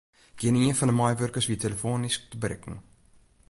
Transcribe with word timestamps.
Gjinien 0.43 0.77
fan 0.77 0.89
de 0.89 0.95
meiwurkers 0.99 1.47
wie 1.49 1.57
telefoanysk 1.63 2.21
te 2.29 2.37
berikken. 2.43 2.75